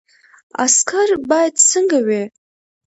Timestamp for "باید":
1.29-1.53